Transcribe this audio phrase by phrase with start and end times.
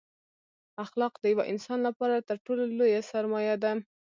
[0.85, 3.71] اخلاق دیوه انسان لپاره تر ټولو لویه سرمایه ده